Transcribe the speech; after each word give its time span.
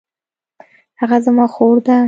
هغه 1.01 1.17
زما 1.25 1.45
خور 1.53 1.75
ده 1.85 1.97